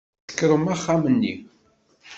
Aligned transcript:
Ssekrum 0.27 0.65
axxam-nni. 0.73 1.33